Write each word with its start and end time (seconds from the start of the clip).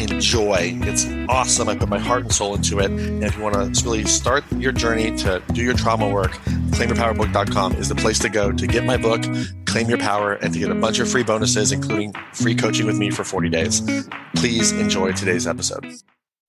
enjoy. 0.00 0.78
It's 0.82 1.06
awesome. 1.28 1.68
I 1.68 1.76
put 1.76 1.88
my 1.88 1.98
heart 1.98 2.22
and 2.22 2.32
soul 2.32 2.54
into 2.54 2.78
it. 2.80 2.90
And 2.90 3.24
if 3.24 3.36
you 3.36 3.42
want 3.42 3.74
to 3.74 3.84
really 3.84 4.04
start 4.04 4.44
your 4.52 4.72
journey 4.72 5.16
to 5.18 5.42
do 5.52 5.62
your 5.62 5.74
trauma 5.74 6.08
work, 6.08 6.32
claimyourpowerbook.com 6.70 7.74
is 7.74 7.88
the 7.88 7.94
place 7.94 8.18
to 8.20 8.28
go 8.28 8.52
to 8.52 8.66
get 8.66 8.84
my 8.84 8.96
book, 8.96 9.22
Claim 9.66 9.88
Your 9.88 9.98
Power, 9.98 10.34
and 10.34 10.52
to 10.52 10.58
get 10.58 10.70
a 10.70 10.74
bunch 10.74 10.98
of 10.98 11.08
free 11.08 11.22
bonuses, 11.22 11.72
including 11.72 12.12
free 12.32 12.54
coaching 12.54 12.86
with 12.86 12.98
me 12.98 13.10
for 13.10 13.24
40 13.24 13.48
days. 13.48 13.82
Please 14.36 14.72
enjoy 14.72 15.12
today's 15.12 15.46
episode. 15.46 15.84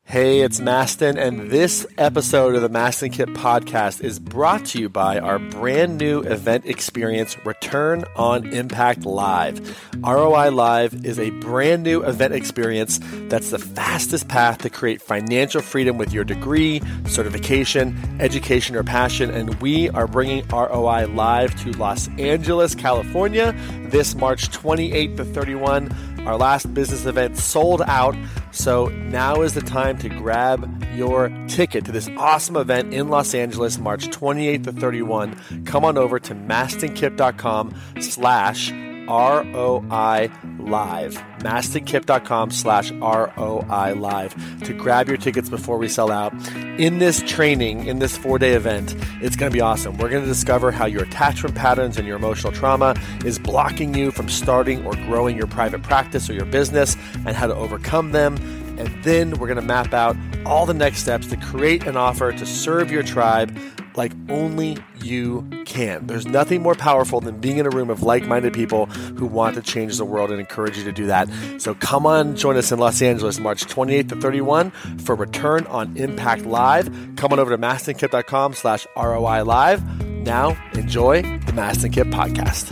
Hey, 0.09 0.41
it's 0.41 0.59
Mastin, 0.59 1.19
and 1.19 1.51
this 1.51 1.85
episode 1.99 2.55
of 2.55 2.63
the 2.63 2.69
Mastin 2.69 3.13
Kipp 3.13 3.29
podcast 3.29 4.03
is 4.03 4.17
brought 4.17 4.65
to 4.65 4.79
you 4.79 4.89
by 4.89 5.19
our 5.19 5.37
brand 5.37 5.99
new 5.99 6.21
event 6.21 6.65
experience, 6.65 7.37
Return 7.45 8.05
on 8.15 8.51
Impact 8.51 9.05
Live. 9.05 9.79
ROI 10.03 10.49
Live 10.49 11.05
is 11.05 11.19
a 11.19 11.29
brand 11.29 11.83
new 11.83 12.01
event 12.01 12.33
experience 12.33 12.99
that's 13.27 13.51
the 13.51 13.59
fastest 13.59 14.27
path 14.27 14.57
to 14.63 14.71
create 14.71 14.99
financial 14.99 15.61
freedom 15.61 15.99
with 15.99 16.11
your 16.11 16.23
degree, 16.23 16.81
certification, 17.05 17.95
education, 18.19 18.75
or 18.75 18.83
passion. 18.83 19.29
And 19.29 19.61
we 19.61 19.89
are 19.91 20.07
bringing 20.07 20.43
ROI 20.47 21.05
Live 21.05 21.55
to 21.61 21.71
Los 21.73 22.07
Angeles, 22.17 22.73
California 22.73 23.53
this 23.91 24.15
March 24.15 24.49
28th 24.49 25.17
to 25.17 25.25
31. 25.25 26.18
Our 26.29 26.37
last 26.37 26.71
business 26.75 27.07
event 27.07 27.37
sold 27.37 27.81
out, 27.81 28.15
so 28.51 28.85
now 28.89 29.41
is 29.41 29.55
the 29.55 29.61
time 29.61 29.97
to 29.97 30.09
grab 30.09 30.85
your 30.93 31.29
ticket 31.47 31.85
to 31.85 31.91
this 31.91 32.07
awesome 32.19 32.55
event 32.55 32.93
in 32.93 33.09
Los 33.09 33.33
Angeles, 33.33 33.79
March 33.79 34.09
28th 34.09 34.65
to 34.65 34.71
31. 34.71 35.63
Come 35.65 35.83
on 35.83 35.97
over 35.97 36.19
to 36.19 36.35
mastinkipp.com 36.35 37.73
slash 37.99 38.71
ROI 39.09 40.29
Live. 40.59 41.15
MastinKipp.com 41.39 42.51
slash 42.51 42.91
ROI 42.91 43.95
Live 43.95 44.63
to 44.65 44.73
grab 44.73 45.07
your 45.07 45.17
tickets 45.17 45.49
before 45.49 45.77
we 45.77 45.87
sell 45.87 46.11
out. 46.11 46.33
In 46.77 46.99
this 46.99 47.21
training, 47.23 47.87
in 47.87 47.99
this 47.99 48.15
four 48.15 48.37
day 48.37 48.53
event, 48.53 48.95
it's 49.21 49.35
going 49.35 49.51
to 49.51 49.53
be 49.53 49.61
awesome. 49.61 49.97
We're 49.97 50.09
going 50.09 50.23
to 50.23 50.29
discover 50.29 50.71
how 50.71 50.85
your 50.85 51.03
attachment 51.03 51.55
patterns 51.55 51.97
and 51.97 52.07
your 52.07 52.17
emotional 52.17 52.53
trauma 52.53 52.95
is 53.25 53.39
blocking 53.39 53.95
you 53.95 54.11
from 54.11 54.29
starting 54.29 54.85
or 54.85 54.93
growing 54.93 55.35
your 55.35 55.47
private 55.47 55.81
practice 55.81 56.29
or 56.29 56.33
your 56.33 56.45
business 56.45 56.95
and 57.25 57.29
how 57.29 57.47
to 57.47 57.55
overcome 57.55 58.11
them. 58.11 58.35
And 58.77 59.03
then 59.03 59.31
we're 59.31 59.47
going 59.47 59.59
to 59.59 59.61
map 59.61 59.93
out 59.93 60.15
all 60.45 60.65
the 60.65 60.73
next 60.73 60.99
steps 60.99 61.27
to 61.27 61.37
create 61.37 61.85
an 61.85 61.97
offer 61.97 62.31
to 62.31 62.45
serve 62.45 62.91
your 62.91 63.03
tribe 63.03 63.57
like 63.99 64.13
only 64.29 64.77
you 65.03 65.47
can. 65.65 66.07
There's 66.07 66.25
nothing 66.25 66.63
more 66.63 66.73
powerful 66.73 67.19
than 67.19 67.39
being 67.39 67.57
in 67.57 67.65
a 67.65 67.69
room 67.69 67.89
of 67.89 68.01
like 68.01 68.25
minded 68.25 68.53
people 68.53 68.85
who 68.85 69.25
want 69.25 69.55
to 69.55 69.61
change 69.61 69.97
the 69.97 70.05
world 70.05 70.31
and 70.31 70.39
encourage 70.39 70.77
you 70.77 70.85
to 70.85 70.91
do 70.93 71.07
that. 71.07 71.29
So 71.57 71.75
come 71.75 72.05
on, 72.05 72.37
join 72.37 72.55
us 72.55 72.71
in 72.71 72.79
Los 72.79 73.01
Angeles, 73.01 73.39
March 73.39 73.65
28th 73.65 74.09
to 74.09 74.15
31 74.15 74.71
for 74.99 75.15
Return 75.15 75.67
on 75.67 75.97
Impact 75.97 76.45
Live. 76.45 76.89
Come 77.17 77.33
on 77.33 77.39
over 77.39 77.51
to 77.51 77.57
mastinkipp.com 77.57 78.53
slash 78.53 78.87
ROI 78.95 79.43
Live. 79.43 79.83
Now, 80.05 80.57
enjoy 80.73 81.21
the 81.21 81.51
Mastin 81.51 81.91
Kipp 81.91 82.07
podcast. 82.07 82.69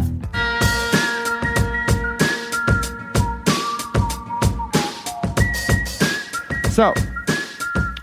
So, 6.72 6.94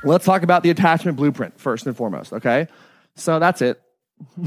let's 0.03 0.27
talk 0.27 0.43
about 0.43 0.63
the 0.63 0.69
attachment 0.69 1.17
blueprint 1.17 1.59
first 1.59 1.87
and 1.87 1.97
foremost, 1.97 2.35
okay? 2.35 2.69
So 3.17 3.39
that's 3.39 3.63
it. 3.63 3.81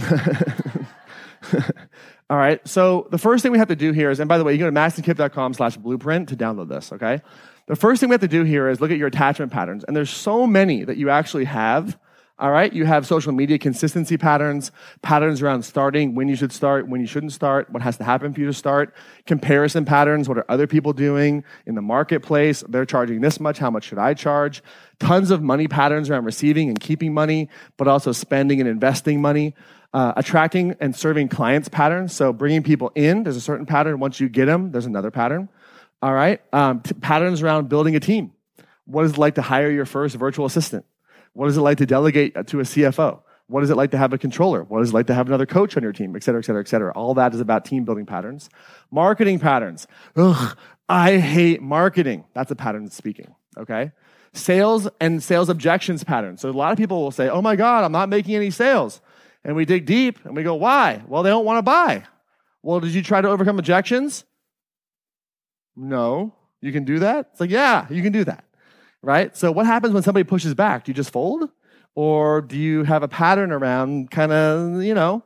All 2.29 2.37
right. 2.37 2.65
So 2.67 3.07
the 3.09 3.17
first 3.17 3.41
thing 3.41 3.51
we 3.53 3.57
have 3.57 3.69
to 3.69 3.75
do 3.75 3.93
here 3.93 4.09
is, 4.09 4.19
and 4.19 4.27
by 4.27 4.37
the 4.37 4.43
way, 4.43 4.51
you 4.53 4.59
go 4.59 4.65
to 4.65 4.71
mastinkipp.com 4.71 5.53
slash 5.53 5.77
blueprint 5.77 6.29
to 6.29 6.35
download 6.35 6.67
this, 6.67 6.91
okay? 6.91 7.21
The 7.67 7.75
first 7.75 7.99
thing 7.99 8.09
we 8.09 8.13
have 8.13 8.21
to 8.21 8.27
do 8.27 8.43
here 8.43 8.69
is 8.69 8.81
look 8.81 8.91
at 8.91 8.97
your 8.97 9.07
attachment 9.07 9.51
patterns. 9.51 9.83
And 9.85 9.95
there's 9.95 10.09
so 10.09 10.45
many 10.45 10.83
that 10.83 10.97
you 10.97 11.09
actually 11.09 11.45
have. 11.45 11.97
All 12.39 12.51
right. 12.51 12.71
You 12.71 12.85
have 12.85 13.07
social 13.07 13.31
media 13.31 13.57
consistency 13.57 14.15
patterns, 14.15 14.71
patterns 15.01 15.41
around 15.41 15.63
starting, 15.63 16.13
when 16.13 16.27
you 16.27 16.35
should 16.35 16.51
start, 16.51 16.87
when 16.87 17.01
you 17.01 17.07
shouldn't 17.07 17.31
start, 17.33 17.71
what 17.71 17.81
has 17.81 17.97
to 17.97 18.03
happen 18.03 18.31
for 18.31 18.39
you 18.39 18.45
to 18.45 18.53
start, 18.53 18.93
comparison 19.25 19.85
patterns, 19.85 20.29
what 20.29 20.37
are 20.37 20.45
other 20.47 20.67
people 20.67 20.93
doing 20.93 21.43
in 21.65 21.73
the 21.73 21.81
marketplace? 21.81 22.63
They're 22.69 22.85
charging 22.85 23.21
this 23.21 23.39
much. 23.39 23.57
How 23.57 23.71
much 23.71 23.85
should 23.85 23.97
I 23.97 24.13
charge? 24.13 24.61
Tons 24.99 25.31
of 25.31 25.41
money 25.41 25.67
patterns 25.67 26.11
around 26.11 26.25
receiving 26.25 26.69
and 26.69 26.79
keeping 26.79 27.11
money, 27.11 27.49
but 27.75 27.87
also 27.87 28.11
spending 28.11 28.59
and 28.59 28.69
investing 28.69 29.19
money. 29.19 29.55
Uh, 29.93 30.13
attracting 30.17 30.75
and 30.81 30.95
serving 30.95 31.29
clients 31.29 31.69
patterns. 31.69 32.13
So 32.13 32.33
bringing 32.33 32.61
people 32.61 32.91
in, 32.93 33.23
there's 33.23 33.37
a 33.37 33.41
certain 33.41 33.65
pattern. 33.65 33.99
Once 33.99 34.19
you 34.19 34.27
get 34.27 34.45
them, 34.45 34.71
there's 34.71 34.85
another 34.85 35.09
pattern. 35.09 35.47
All 36.01 36.13
right. 36.13 36.41
Um, 36.53 36.81
t- 36.81 36.93
patterns 36.93 37.41
around 37.41 37.69
building 37.69 37.95
a 37.95 37.99
team. 37.99 38.33
What 38.85 39.05
is 39.05 39.13
it 39.13 39.17
like 39.17 39.35
to 39.35 39.41
hire 39.41 39.71
your 39.71 39.85
first 39.85 40.15
virtual 40.17 40.45
assistant? 40.45 40.85
What 41.37 41.49
is 41.49 41.55
it 41.55 41.61
like 41.61 41.77
to 41.77 41.85
delegate 41.85 42.35
uh, 42.35 42.41
to 42.45 42.61
a 42.61 42.63
CFO? 42.63 43.21
What 43.45 43.61
is 43.61 43.69
it 43.69 43.77
like 43.77 43.91
to 43.91 43.97
have 43.97 44.11
a 44.11 44.17
controller? 44.17 44.63
What 44.63 44.81
is 44.81 44.89
it 44.89 44.95
like 44.95 45.05
to 45.05 45.13
have 45.13 45.27
another 45.27 45.45
coach 45.45 45.77
on 45.77 45.83
your 45.83 45.91
team, 45.91 46.15
et 46.15 46.23
cetera, 46.23 46.39
et 46.39 46.45
cetera, 46.45 46.61
et 46.61 46.67
cetera? 46.67 46.91
All 46.93 47.13
that 47.13 47.31
is 47.35 47.39
about 47.39 47.63
team 47.63 47.85
building 47.85 48.07
patterns. 48.07 48.49
Marketing 48.89 49.37
patterns. 49.37 49.85
Ugh, 50.15 50.57
I 50.89 51.17
hate 51.17 51.61
marketing. 51.61 52.25
That's 52.33 52.49
a 52.49 52.55
pattern 52.55 52.89
speaking, 52.89 53.35
okay? 53.55 53.91
Sales 54.33 54.89
and 54.99 55.21
sales 55.21 55.49
objections 55.49 56.03
patterns. 56.03 56.41
So 56.41 56.49
a 56.49 56.51
lot 56.51 56.71
of 56.71 56.79
people 56.79 57.03
will 57.03 57.11
say, 57.11 57.29
oh 57.29 57.43
my 57.43 57.55
God, 57.55 57.83
I'm 57.83 57.91
not 57.91 58.09
making 58.09 58.33
any 58.33 58.49
sales. 58.49 58.99
And 59.43 59.55
we 59.55 59.63
dig 59.63 59.85
deep 59.85 60.25
and 60.25 60.35
we 60.35 60.41
go, 60.41 60.55
why? 60.55 61.03
Well, 61.07 61.21
they 61.21 61.29
don't 61.29 61.45
want 61.45 61.59
to 61.59 61.61
buy. 61.61 62.03
Well, 62.63 62.79
did 62.79 62.95
you 62.95 63.03
try 63.03 63.21
to 63.21 63.29
overcome 63.29 63.59
objections? 63.59 64.25
No. 65.75 66.33
You 66.61 66.71
can 66.71 66.83
do 66.83 66.97
that? 66.97 67.29
It's 67.31 67.39
like, 67.39 67.51
yeah, 67.51 67.85
you 67.91 68.01
can 68.01 68.11
do 68.11 68.23
that 68.23 68.43
right? 69.01 69.35
So 69.35 69.51
what 69.51 69.65
happens 69.65 69.93
when 69.93 70.03
somebody 70.03 70.23
pushes 70.23 70.53
back? 70.53 70.85
Do 70.85 70.91
you 70.91 70.93
just 70.93 71.11
fold? 71.11 71.49
Or 71.95 72.41
do 72.41 72.57
you 72.57 72.83
have 72.83 73.03
a 73.03 73.07
pattern 73.07 73.51
around 73.51 74.11
kind 74.11 74.31
of, 74.31 74.83
you 74.83 74.93
know, 74.93 75.23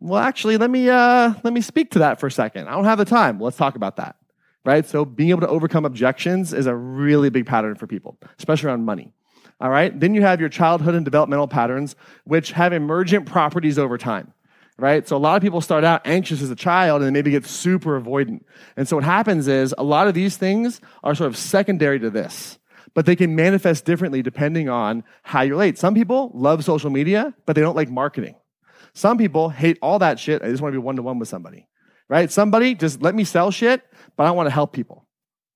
well, 0.00 0.22
actually, 0.22 0.56
let 0.56 0.70
me, 0.70 0.88
uh, 0.88 1.34
let 1.44 1.52
me 1.52 1.60
speak 1.60 1.90
to 1.92 2.00
that 2.00 2.20
for 2.20 2.26
a 2.26 2.30
second. 2.30 2.68
I 2.68 2.72
don't 2.72 2.84
have 2.84 2.98
the 2.98 3.04
time. 3.04 3.40
Let's 3.40 3.56
talk 3.56 3.74
about 3.74 3.96
that, 3.96 4.16
right? 4.64 4.84
So 4.86 5.04
being 5.04 5.30
able 5.30 5.42
to 5.42 5.48
overcome 5.48 5.84
objections 5.84 6.52
is 6.52 6.66
a 6.66 6.74
really 6.74 7.30
big 7.30 7.46
pattern 7.46 7.74
for 7.74 7.86
people, 7.86 8.18
especially 8.38 8.68
around 8.68 8.84
money. 8.84 9.12
All 9.60 9.70
right. 9.70 9.98
Then 9.98 10.14
you 10.14 10.22
have 10.22 10.40
your 10.40 10.48
childhood 10.48 10.94
and 10.94 11.04
developmental 11.04 11.48
patterns, 11.48 11.96
which 12.24 12.52
have 12.52 12.72
emergent 12.72 13.26
properties 13.26 13.78
over 13.78 13.96
time 13.96 14.32
right? 14.78 15.06
So 15.06 15.16
a 15.16 15.18
lot 15.18 15.36
of 15.36 15.42
people 15.42 15.60
start 15.60 15.84
out 15.84 16.02
anxious 16.04 16.42
as 16.42 16.50
a 16.50 16.56
child 16.56 17.02
and 17.02 17.12
maybe 17.12 17.30
get 17.30 17.46
super 17.46 18.00
avoidant. 18.00 18.42
And 18.76 18.88
so 18.88 18.96
what 18.96 19.04
happens 19.04 19.46
is 19.46 19.74
a 19.78 19.84
lot 19.84 20.08
of 20.08 20.14
these 20.14 20.36
things 20.36 20.80
are 21.02 21.14
sort 21.14 21.28
of 21.28 21.36
secondary 21.36 21.98
to 22.00 22.10
this 22.10 22.58
but 22.94 23.06
they 23.06 23.16
can 23.16 23.34
manifest 23.34 23.84
differently 23.84 24.22
depending 24.22 24.68
on 24.68 25.04
how 25.22 25.42
you 25.42 25.52
relate. 25.52 25.76
Some 25.78 25.94
people 25.94 26.30
love 26.32 26.64
social 26.64 26.90
media, 26.90 27.34
but 27.44 27.54
they 27.56 27.62
don't 27.62 27.76
like 27.76 27.90
marketing. 27.90 28.36
Some 28.94 29.18
people 29.18 29.48
hate 29.48 29.78
all 29.82 29.98
that 29.98 30.20
shit. 30.20 30.42
I 30.42 30.48
just 30.48 30.62
want 30.62 30.72
to 30.72 30.80
be 30.80 30.84
one 30.84 30.96
to 30.96 31.02
one 31.02 31.18
with 31.18 31.28
somebody, 31.28 31.66
right? 32.08 32.30
Somebody 32.30 32.74
just 32.74 33.02
let 33.02 33.14
me 33.14 33.24
sell 33.24 33.50
shit, 33.50 33.82
but 34.16 34.26
I 34.26 34.30
want 34.30 34.46
to 34.46 34.52
help 34.52 34.72
people, 34.72 35.06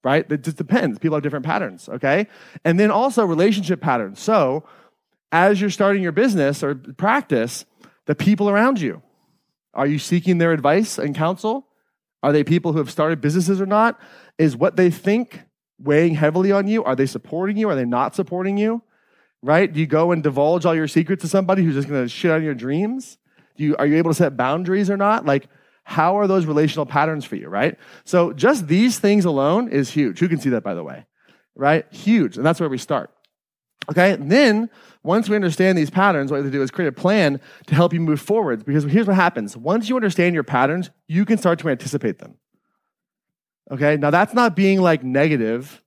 right? 0.02 0.30
It 0.30 0.42
just 0.42 0.56
depends. 0.56 0.98
People 0.98 1.16
have 1.16 1.22
different 1.22 1.46
patterns, 1.46 1.88
okay? 1.88 2.26
And 2.64 2.78
then 2.78 2.90
also 2.90 3.24
relationship 3.24 3.80
patterns. 3.80 4.20
So 4.20 4.64
as 5.30 5.60
you're 5.60 5.70
starting 5.70 6.02
your 6.02 6.12
business 6.12 6.64
or 6.64 6.74
practice, 6.74 7.64
the 8.06 8.16
people 8.16 8.50
around 8.50 8.80
you, 8.80 9.02
are 9.74 9.86
you 9.86 10.00
seeking 10.00 10.38
their 10.38 10.52
advice 10.52 10.98
and 10.98 11.14
counsel? 11.14 11.68
Are 12.22 12.32
they 12.32 12.42
people 12.42 12.72
who 12.72 12.78
have 12.78 12.90
started 12.90 13.20
businesses 13.20 13.60
or 13.60 13.66
not? 13.66 14.00
Is 14.38 14.56
what 14.56 14.74
they 14.74 14.90
think 14.90 15.42
weighing 15.78 16.14
heavily 16.14 16.52
on 16.52 16.66
you? 16.66 16.84
Are 16.84 16.96
they 16.96 17.06
supporting 17.06 17.56
you? 17.56 17.68
Are 17.68 17.74
they 17.74 17.84
not 17.84 18.14
supporting 18.14 18.58
you? 18.58 18.82
Right? 19.42 19.72
Do 19.72 19.78
you 19.78 19.86
go 19.86 20.12
and 20.12 20.22
divulge 20.22 20.66
all 20.66 20.74
your 20.74 20.88
secrets 20.88 21.22
to 21.22 21.28
somebody 21.28 21.62
who's 21.62 21.74
just 21.74 21.88
going 21.88 22.02
to 22.02 22.08
shit 22.08 22.30
on 22.30 22.42
your 22.42 22.54
dreams? 22.54 23.18
Do 23.56 23.64
you, 23.64 23.76
are 23.76 23.86
you 23.86 23.96
able 23.96 24.10
to 24.10 24.14
set 24.14 24.36
boundaries 24.36 24.90
or 24.90 24.96
not? 24.96 25.26
Like, 25.26 25.48
how 25.84 26.18
are 26.18 26.26
those 26.26 26.44
relational 26.44 26.86
patterns 26.86 27.24
for 27.24 27.36
you, 27.36 27.48
right? 27.48 27.78
So 28.04 28.32
just 28.32 28.68
these 28.68 28.98
things 28.98 29.24
alone 29.24 29.68
is 29.68 29.90
huge. 29.90 30.18
Who 30.18 30.28
can 30.28 30.38
see 30.38 30.50
that, 30.50 30.62
by 30.62 30.74
the 30.74 30.84
way? 30.84 31.06
Right? 31.54 31.86
Huge. 31.92 32.36
And 32.36 32.44
that's 32.44 32.60
where 32.60 32.68
we 32.68 32.78
start. 32.78 33.10
Okay? 33.90 34.12
And 34.12 34.30
then, 34.30 34.70
once 35.02 35.28
we 35.28 35.36
understand 35.36 35.78
these 35.78 35.90
patterns, 35.90 36.30
what 36.30 36.38
we 36.38 36.44
have 36.44 36.52
to 36.52 36.58
do 36.58 36.62
is 36.62 36.70
create 36.70 36.88
a 36.88 36.92
plan 36.92 37.40
to 37.66 37.74
help 37.74 37.94
you 37.94 38.00
move 38.00 38.20
forward. 38.20 38.64
Because 38.66 38.84
here's 38.84 39.06
what 39.06 39.16
happens. 39.16 39.56
Once 39.56 39.88
you 39.88 39.96
understand 39.96 40.34
your 40.34 40.44
patterns, 40.44 40.90
you 41.06 41.24
can 41.24 41.38
start 41.38 41.58
to 41.60 41.68
anticipate 41.68 42.18
them. 42.18 42.34
Okay, 43.70 43.96
now 43.96 44.10
that's 44.10 44.34
not 44.34 44.56
being 44.56 44.80
like 44.80 45.02
negative, 45.02 45.82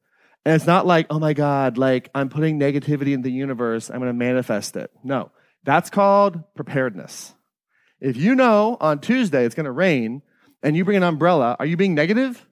and 0.45 0.55
it's 0.55 0.67
not 0.67 0.85
like, 0.85 1.07
oh 1.09 1.19
my 1.19 1.33
God, 1.33 1.77
like 1.77 2.09
I'm 2.13 2.29
putting 2.29 2.59
negativity 2.59 3.13
in 3.13 3.21
the 3.21 3.31
universe, 3.31 3.89
I'm 3.89 3.99
gonna 3.99 4.13
manifest 4.13 4.75
it. 4.75 4.91
No, 5.03 5.31
that's 5.63 5.89
called 5.89 6.43
preparedness. 6.55 7.33
If 8.01 8.17
you 8.17 8.33
know 8.33 8.77
on 8.81 8.99
Tuesday 8.99 9.45
it's 9.45 9.53
going 9.53 9.65
to 9.65 9.71
rain 9.71 10.23
and 10.63 10.75
you 10.75 10.83
bring 10.83 10.97
an 10.97 11.03
umbrella, 11.03 11.55
are 11.59 11.65
you 11.65 11.77
being 11.77 11.93
negative? 11.93 12.45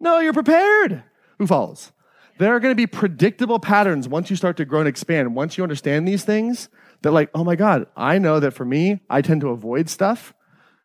No, 0.00 0.18
you're 0.18 0.32
prepared. 0.32 1.04
Who 1.38 1.46
follows? 1.46 1.92
There 2.38 2.54
are 2.54 2.60
going 2.60 2.72
to 2.72 2.76
be 2.76 2.88
predictable 2.88 3.60
patterns 3.60 4.08
once 4.08 4.30
you 4.30 4.36
start 4.36 4.56
to 4.56 4.64
grow 4.64 4.80
and 4.80 4.88
expand. 4.88 5.34
Once 5.34 5.56
you 5.56 5.62
understand 5.62 6.08
these 6.08 6.24
things, 6.24 6.68
that 7.02 7.12
like, 7.12 7.30
oh 7.34 7.44
my 7.44 7.54
God, 7.54 7.86
I 7.96 8.18
know 8.18 8.40
that 8.40 8.52
for 8.52 8.64
me, 8.64 9.00
I 9.08 9.22
tend 9.22 9.42
to 9.42 9.50
avoid 9.50 9.88
stuff, 9.88 10.34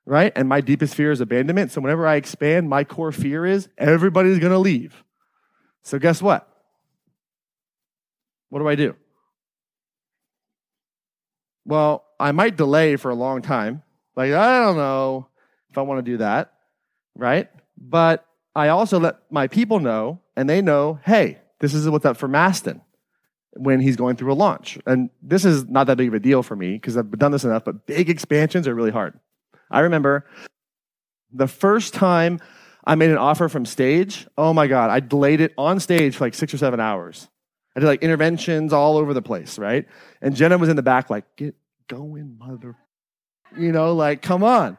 right? 0.05 0.31
And 0.35 0.47
my 0.47 0.61
deepest 0.61 0.95
fear 0.95 1.11
is 1.11 1.21
abandonment. 1.21 1.71
So 1.71 1.81
whenever 1.81 2.05
I 2.05 2.15
expand, 2.15 2.69
my 2.69 2.83
core 2.83 3.11
fear 3.11 3.45
is 3.45 3.69
everybody's 3.77 4.39
going 4.39 4.51
to 4.51 4.59
leave. 4.59 5.03
So 5.83 5.99
guess 5.99 6.21
what? 6.21 6.47
What 8.49 8.59
do 8.59 8.67
I 8.67 8.75
do? 8.75 8.95
Well, 11.65 12.05
I 12.19 12.31
might 12.31 12.55
delay 12.55 12.95
for 12.95 13.09
a 13.09 13.15
long 13.15 13.41
time. 13.41 13.83
Like, 14.15 14.31
I 14.31 14.59
don't 14.59 14.77
know 14.77 15.27
if 15.71 15.77
I 15.77 15.81
want 15.81 16.05
to 16.05 16.11
do 16.11 16.17
that, 16.17 16.53
right? 17.15 17.49
But 17.77 18.25
I 18.55 18.69
also 18.69 18.99
let 18.99 19.19
my 19.29 19.47
people 19.47 19.79
know, 19.79 20.21
and 20.37 20.49
they 20.49 20.61
know, 20.61 20.99
hey, 21.03 21.39
this 21.59 21.73
is 21.73 21.89
what's 21.89 22.05
up 22.05 22.17
for 22.17 22.29
Mastin 22.29 22.81
when 23.53 23.79
he's 23.79 23.95
going 23.95 24.15
through 24.15 24.31
a 24.31 24.35
launch. 24.35 24.77
And 24.85 25.09
this 25.21 25.43
is 25.43 25.65
not 25.65 25.87
that 25.87 25.97
big 25.97 26.09
of 26.09 26.13
a 26.13 26.19
deal 26.19 26.43
for 26.43 26.55
me 26.55 26.73
because 26.73 26.95
I've 26.97 27.11
done 27.17 27.31
this 27.31 27.43
enough, 27.43 27.65
but 27.65 27.85
big 27.85 28.09
expansions 28.09 28.67
are 28.67 28.75
really 28.75 28.91
hard. 28.91 29.19
I 29.69 29.81
remember 29.81 30.25
the 31.31 31.47
first 31.47 31.93
time 31.93 32.39
I 32.85 32.95
made 32.95 33.09
an 33.09 33.17
offer 33.17 33.49
from 33.49 33.65
stage, 33.65 34.27
oh 34.37 34.53
my 34.53 34.67
God, 34.67 34.89
I 34.89 34.99
delayed 34.99 35.41
it 35.41 35.53
on 35.57 35.79
stage 35.79 36.15
for 36.15 36.25
like 36.25 36.33
six 36.33 36.53
or 36.53 36.57
seven 36.57 36.79
hours. 36.79 37.27
I 37.75 37.79
did 37.79 37.87
like 37.87 38.03
interventions 38.03 38.71
all 38.71 38.97
over 38.97 39.13
the 39.13 39.21
place, 39.21 39.59
right? 39.59 39.87
And 40.21 40.35
Jenna 40.35 40.57
was 40.57 40.69
in 40.69 40.75
the 40.75 40.83
back, 40.83 41.09
like, 41.09 41.25
get 41.35 41.55
going, 41.87 42.37
mother. 42.37 42.77
You 43.57 43.71
know, 43.71 43.93
like, 43.93 44.21
come 44.21 44.43
on 44.43 44.77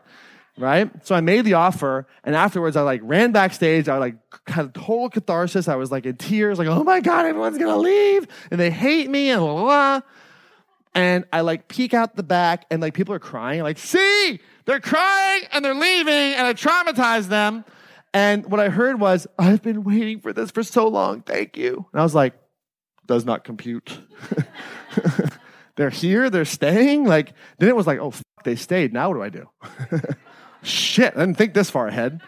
right? 0.58 0.90
So 1.04 1.14
I 1.14 1.20
made 1.20 1.44
the 1.44 1.54
offer, 1.54 2.06
and 2.24 2.34
afterwards 2.34 2.76
I 2.76 2.82
like 2.82 3.00
ran 3.04 3.32
backstage. 3.32 3.88
I 3.88 3.98
like 3.98 4.16
had 4.46 4.74
total 4.74 5.10
catharsis. 5.10 5.68
I 5.68 5.76
was 5.76 5.90
like 5.90 6.06
in 6.06 6.16
tears, 6.16 6.58
like, 6.58 6.68
oh 6.68 6.84
my 6.84 7.00
god, 7.00 7.26
everyone's 7.26 7.58
gonna 7.58 7.76
leave, 7.76 8.26
and 8.50 8.58
they 8.58 8.70
hate 8.70 9.10
me, 9.10 9.30
and 9.30 9.40
blah 9.40 9.54
blah. 9.54 9.62
blah. 9.64 10.00
And 10.96 11.26
I 11.31 11.43
like 11.43 11.69
peek 11.69 11.93
out 11.93 12.16
the 12.16 12.22
back, 12.22 12.64
and 12.70 12.81
like 12.81 12.94
people 12.94 13.14
are 13.14 13.19
crying, 13.19 13.62
like, 13.62 13.76
see, 13.76 14.40
they're 14.64 14.81
crying 14.81 15.43
and 15.52 15.62
they're 15.62 15.75
leaving, 15.75 16.34
and 16.34 16.46
I 16.46 16.54
traumatized 16.54 17.28
them. 17.28 17.66
And 18.14 18.50
what 18.50 18.60
I 18.60 18.70
heard 18.70 18.98
was, 18.98 19.26
I've 19.38 19.60
been 19.60 19.84
waiting 19.84 20.20
for 20.20 20.32
this 20.32 20.50
for 20.50 20.62
so 20.62 20.88
long. 20.88 21.20
Thank 21.20 21.58
you. 21.58 21.87
And 21.93 22.00
I 22.00 22.02
was 22.02 22.14
like, 22.14 22.32
does 23.06 23.26
not 23.26 23.44
compute. 23.44 24.00
they're 25.76 25.90
here, 25.90 26.31
they're 26.31 26.46
staying. 26.46 27.04
Like, 27.04 27.34
then 27.58 27.69
it 27.69 27.76
was 27.76 27.87
like, 27.87 27.99
oh, 27.99 28.14
they 28.44 28.56
stayed. 28.56 28.94
Now 28.94 29.10
what 29.10 29.16
do 29.16 29.22
I 29.22 29.28
do? 29.28 29.50
shit, 30.62 31.14
I 31.14 31.20
didn't 31.20 31.37
think 31.37 31.52
this 31.52 31.69
far 31.69 31.88
ahead. 31.88 32.22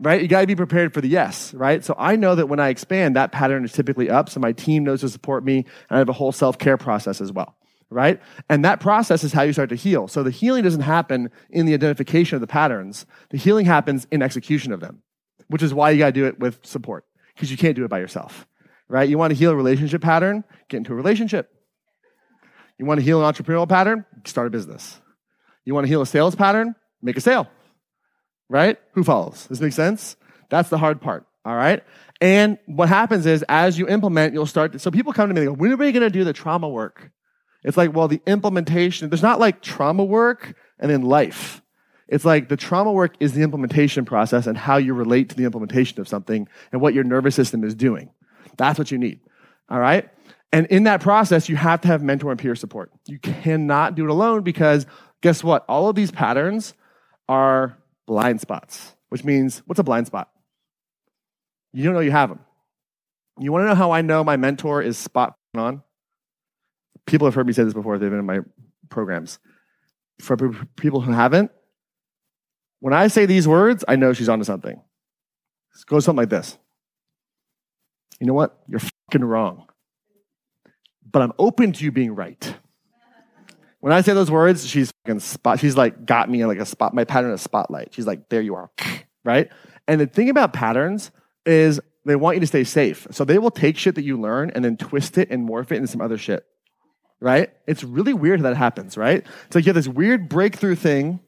Right? 0.00 0.22
You 0.22 0.28
got 0.28 0.42
to 0.42 0.46
be 0.46 0.54
prepared 0.54 0.94
for 0.94 1.00
the 1.00 1.08
yes, 1.08 1.52
right? 1.54 1.84
So 1.84 1.94
I 1.98 2.14
know 2.14 2.36
that 2.36 2.46
when 2.46 2.60
I 2.60 2.68
expand, 2.68 3.16
that 3.16 3.32
pattern 3.32 3.64
is 3.64 3.72
typically 3.72 4.08
up. 4.08 4.28
So 4.28 4.38
my 4.38 4.52
team 4.52 4.84
knows 4.84 5.00
to 5.00 5.08
support 5.08 5.44
me. 5.44 5.58
And 5.58 5.96
I 5.96 5.98
have 5.98 6.08
a 6.08 6.12
whole 6.12 6.30
self 6.30 6.58
care 6.58 6.76
process 6.76 7.20
as 7.20 7.32
well, 7.32 7.56
right? 7.90 8.20
And 8.48 8.64
that 8.64 8.80
process 8.80 9.24
is 9.24 9.32
how 9.32 9.42
you 9.42 9.52
start 9.52 9.70
to 9.70 9.76
heal. 9.76 10.08
So 10.08 10.22
the 10.22 10.30
healing 10.30 10.64
doesn't 10.64 10.82
happen 10.82 11.30
in 11.50 11.66
the 11.66 11.74
identification 11.74 12.36
of 12.36 12.40
the 12.40 12.46
patterns, 12.46 13.06
the 13.30 13.38
healing 13.38 13.66
happens 13.66 14.06
in 14.10 14.22
execution 14.22 14.72
of 14.72 14.80
them, 14.80 15.02
which 15.48 15.62
is 15.62 15.72
why 15.72 15.90
you 15.90 15.98
got 15.98 16.06
to 16.06 16.12
do 16.12 16.26
it 16.26 16.38
with 16.38 16.64
support 16.64 17.04
because 17.34 17.50
you 17.50 17.56
can't 17.56 17.76
do 17.76 17.84
it 17.84 17.88
by 17.88 17.98
yourself, 17.98 18.46
right? 18.88 19.08
You 19.08 19.18
want 19.18 19.32
to 19.32 19.38
heal 19.38 19.50
a 19.50 19.56
relationship 19.56 20.02
pattern, 20.02 20.44
get 20.68 20.78
into 20.78 20.92
a 20.92 20.96
relationship. 20.96 21.50
You 22.78 22.86
want 22.86 23.00
to 23.00 23.04
heal 23.04 23.24
an 23.24 23.32
entrepreneurial 23.32 23.68
pattern, 23.68 24.04
start 24.24 24.46
a 24.46 24.50
business. 24.50 25.00
You 25.64 25.74
want 25.74 25.84
to 25.84 25.88
heal 25.88 26.02
a 26.02 26.06
sales 26.06 26.34
pattern, 26.34 26.74
make 27.02 27.16
a 27.16 27.20
sale 27.20 27.48
right? 28.48 28.78
Who 28.92 29.04
follows? 29.04 29.46
Does 29.46 29.58
this 29.58 29.60
make 29.60 29.72
sense? 29.72 30.16
That's 30.48 30.68
the 30.68 30.78
hard 30.78 31.00
part, 31.00 31.26
all 31.44 31.54
right? 31.54 31.82
And 32.20 32.58
what 32.66 32.88
happens 32.88 33.26
is 33.26 33.44
as 33.48 33.78
you 33.78 33.86
implement, 33.88 34.34
you'll 34.34 34.46
start, 34.46 34.72
to, 34.72 34.78
so 34.78 34.90
people 34.90 35.12
come 35.12 35.28
to 35.28 35.34
me 35.34 35.42
and 35.42 35.48
go, 35.48 35.54
when 35.54 35.72
are 35.72 35.76
we 35.76 35.92
going 35.92 36.02
to 36.02 36.10
do 36.10 36.24
the 36.24 36.32
trauma 36.32 36.68
work? 36.68 37.10
It's 37.68 37.76
like, 37.76 37.94
well, 37.94 38.08
the 38.08 38.22
implementation, 38.26 39.10
there's 39.10 39.22
not 39.22 39.38
like 39.38 39.60
trauma 39.60 40.02
work 40.02 40.54
and 40.78 40.90
then 40.90 41.02
life. 41.02 41.60
It's 42.08 42.24
like 42.24 42.48
the 42.48 42.56
trauma 42.56 42.90
work 42.90 43.14
is 43.20 43.34
the 43.34 43.42
implementation 43.42 44.06
process 44.06 44.46
and 44.46 44.56
how 44.56 44.78
you 44.78 44.94
relate 44.94 45.28
to 45.28 45.36
the 45.36 45.44
implementation 45.44 46.00
of 46.00 46.08
something 46.08 46.48
and 46.72 46.80
what 46.80 46.94
your 46.94 47.04
nervous 47.04 47.34
system 47.34 47.64
is 47.64 47.74
doing. 47.74 48.08
That's 48.56 48.78
what 48.78 48.90
you 48.90 48.96
need. 48.96 49.20
All 49.68 49.78
right? 49.78 50.08
And 50.50 50.66
in 50.68 50.84
that 50.84 51.02
process, 51.02 51.50
you 51.50 51.56
have 51.56 51.82
to 51.82 51.88
have 51.88 52.02
mentor 52.02 52.30
and 52.30 52.40
peer 52.40 52.54
support. 52.54 52.90
You 53.06 53.18
cannot 53.18 53.94
do 53.94 54.04
it 54.04 54.10
alone 54.10 54.44
because 54.44 54.86
guess 55.20 55.44
what? 55.44 55.66
All 55.68 55.90
of 55.90 55.94
these 55.94 56.10
patterns 56.10 56.72
are 57.28 57.76
blind 58.06 58.40
spots, 58.40 58.96
which 59.10 59.24
means 59.24 59.60
what's 59.66 59.78
a 59.78 59.84
blind 59.84 60.06
spot? 60.06 60.30
You 61.74 61.84
don't 61.84 61.92
know 61.92 62.00
you 62.00 62.12
have 62.12 62.30
them. 62.30 62.40
You 63.38 63.52
want 63.52 63.64
to 63.64 63.68
know 63.68 63.74
how 63.74 63.90
I 63.90 64.00
know 64.00 64.24
my 64.24 64.38
mentor 64.38 64.80
is 64.80 64.96
spot 64.96 65.34
on? 65.54 65.82
People 67.08 67.26
have 67.26 67.34
heard 67.34 67.46
me 67.46 67.52
say 67.52 67.64
this 67.64 67.74
before, 67.74 67.98
they've 67.98 68.10
been 68.10 68.18
in 68.18 68.26
my 68.26 68.40
programs. 68.90 69.38
For 70.20 70.36
people 70.76 71.00
who 71.00 71.12
haven't, 71.12 71.50
when 72.80 72.92
I 72.92 73.08
say 73.08 73.26
these 73.26 73.48
words, 73.48 73.84
I 73.88 73.96
know 73.96 74.12
she's 74.12 74.28
onto 74.28 74.44
something. 74.44 74.72
It 74.72 75.86
goes 75.86 76.04
something 76.04 76.22
like 76.22 76.28
this. 76.28 76.58
You 78.20 78.26
know 78.26 78.34
what? 78.34 78.58
You're 78.68 78.80
fucking 78.80 79.24
wrong. 79.24 79.66
But 81.10 81.22
I'm 81.22 81.32
open 81.38 81.72
to 81.72 81.84
you 81.84 81.92
being 81.92 82.14
right. 82.14 82.54
When 83.80 83.92
I 83.92 84.00
say 84.00 84.12
those 84.12 84.30
words, 84.30 84.66
she's 84.66 84.92
fucking 85.04 85.20
spot. 85.20 85.60
She's 85.60 85.76
like 85.76 86.04
got 86.04 86.28
me 86.28 86.42
in 86.42 86.48
like 86.48 86.58
a 86.58 86.66
spot. 86.66 86.94
My 86.94 87.04
pattern 87.04 87.30
of 87.30 87.40
spotlight. 87.40 87.94
She's 87.94 88.06
like, 88.06 88.28
there 88.28 88.42
you 88.42 88.56
are, 88.56 88.70
right? 89.24 89.48
And 89.86 90.00
the 90.00 90.06
thing 90.06 90.28
about 90.28 90.52
patterns 90.52 91.10
is 91.46 91.80
they 92.04 92.16
want 92.16 92.36
you 92.36 92.40
to 92.40 92.46
stay 92.46 92.64
safe. 92.64 93.06
So 93.12 93.24
they 93.24 93.38
will 93.38 93.50
take 93.50 93.76
shit 93.76 93.94
that 93.94 94.02
you 94.02 94.20
learn 94.20 94.50
and 94.54 94.64
then 94.64 94.76
twist 94.76 95.16
it 95.16 95.30
and 95.30 95.48
morph 95.48 95.70
it 95.70 95.76
into 95.76 95.88
some 95.88 96.00
other 96.00 96.18
shit, 96.18 96.44
right? 97.20 97.50
It's 97.66 97.84
really 97.84 98.12
weird 98.12 98.40
how 98.40 98.44
that 98.44 98.56
happens, 98.56 98.96
right? 98.96 99.26
It's 99.46 99.54
like 99.54 99.64
you 99.64 99.70
have 99.70 99.76
this 99.76 99.88
weird 99.88 100.28
breakthrough 100.28 100.74
thing, 100.74 101.20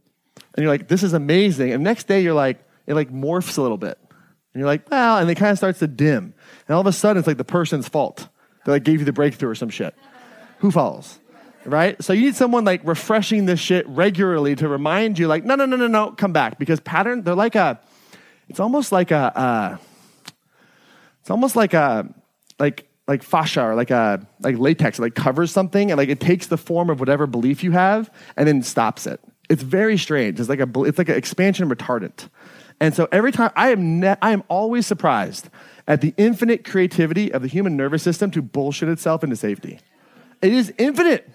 and 0.55 0.63
you're 0.63 0.73
like, 0.73 0.89
this 0.89 1.03
is 1.03 1.13
amazing. 1.13 1.73
And 1.73 1.85
next 1.85 2.07
day 2.07 2.23
you're 2.23 2.35
like, 2.35 2.63
it 2.87 2.95
like 2.95 3.11
morphs 3.11 3.59
a 3.59 3.63
little 3.63 3.79
bit, 3.79 3.99
and 4.11 4.61
you're 4.61 4.67
like, 4.67 4.91
well, 4.91 5.19
and 5.19 5.31
it 5.31 5.37
kind 5.37 5.53
of 5.53 5.59
starts 5.59 5.79
to 5.81 5.87
dim, 5.87 6.35
and 6.69 6.75
all 6.75 6.81
of 6.81 6.87
a 6.87 6.93
sudden 6.93 7.19
it's 7.19 7.27
like 7.27 7.39
the 7.39 7.45
person's 7.45 7.89
fault. 7.89 8.29
They 8.65 8.73
like 8.73 8.85
gave 8.85 8.99
you 9.01 9.05
the 9.05 9.13
breakthrough 9.13 9.51
or 9.51 9.55
some 9.55 9.71
shit. 9.71 9.95
Who 10.59 10.71
follows? 10.71 11.19
right? 11.65 12.03
So 12.03 12.13
you 12.13 12.23
need 12.23 12.37
someone 12.37 12.65
like 12.65 12.83
refreshing 12.85 13.47
this 13.47 13.61
shit 13.61 13.87
regularly 13.89 14.57
to 14.57 14.69
remind 14.69 15.19
you, 15.19 15.29
like, 15.29 15.45
no, 15.45 15.55
no, 15.55 15.67
no, 15.67 15.77
no, 15.77 15.87
no, 15.87 16.13
come 16.13 16.33
back. 16.33 16.59
Because 16.59 16.81
pattern, 16.81 17.23
they're 17.23 17.35
like 17.35 17.55
a, 17.55 17.81
it's 18.49 18.61
almost 18.61 18.93
like 18.93 19.11
a, 19.11 19.38
uh, 19.38 19.76
it's 21.21 21.31
almost 21.31 21.57
like 21.57 21.75
a, 21.75 22.12
like, 22.59 22.88
like 23.11 23.25
fascia 23.25 23.61
or 23.61 23.75
like 23.75 23.90
a, 23.90 24.25
like 24.40 24.57
latex, 24.57 25.00
it 25.00 25.02
like 25.02 25.17
covers 25.17 25.50
something 25.50 25.90
and 25.90 25.99
like 25.99 26.09
it 26.09 26.21
takes 26.21 26.47
the 26.47 26.57
form 26.57 26.88
of 26.88 27.00
whatever 27.00 27.26
belief 27.26 27.64
you 27.64 27.73
have 27.73 28.09
and 28.37 28.47
then 28.47 28.62
stops 28.62 29.05
it. 29.05 29.21
It's 29.49 29.64
very 29.64 29.99
strange. 29.99 30.38
It's 30.38 30.49
like 30.49 30.61
a, 30.61 30.83
it's 30.85 30.97
like 30.97 31.09
an 31.09 31.17
expansion 31.17 31.69
retardant. 31.69 32.29
And 32.79 32.95
so 32.95 33.09
every 33.11 33.33
time 33.33 33.50
I 33.57 33.71
am, 33.71 33.99
ne- 33.99 34.17
I 34.23 34.31
am 34.31 34.45
always 34.47 34.87
surprised 34.87 35.50
at 35.88 36.02
the 36.02 36.14
infinite 36.19 36.64
creativity 36.64 37.33
of 37.33 37.43
the 37.43 37.49
human 37.49 37.76
nervous 37.76 38.05
system 38.05 38.31
to 38.31 38.43
bullshit 38.43 38.88
itself 38.88 39.25
into 39.25 39.35
safety. 39.35 39.81
It 40.40 40.52
is 40.52 40.73
infinite. 40.79 41.29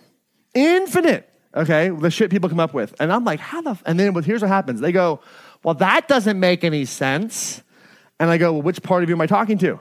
Infinite. 0.54 1.30
Okay, 1.54 1.90
the 1.90 2.10
shit 2.10 2.32
people 2.32 2.48
come 2.48 2.62
up 2.62 2.74
with. 2.74 2.96
And 3.02 3.12
I'm 3.12 3.26
like, 3.26 3.42
how 3.42 3.62
the, 3.62 3.72
f-? 3.72 3.84
and 3.86 4.00
then 4.00 4.16
here's 4.24 4.42
what 4.42 4.48
happens. 4.48 4.80
They 4.80 4.94
go, 4.94 5.20
well, 5.62 5.76
that 5.76 6.08
doesn't 6.08 6.40
make 6.40 6.64
any 6.64 6.86
sense. 6.86 7.62
And 8.18 8.30
I 8.30 8.38
go, 8.38 8.54
well, 8.54 8.62
which 8.62 8.82
part 8.82 9.04
of 9.04 9.10
you 9.10 9.16
am 9.16 9.20
I 9.20 9.28
talking 9.28 9.58
to? 9.58 9.78